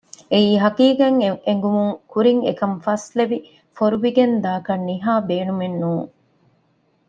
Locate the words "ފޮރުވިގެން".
3.75-4.35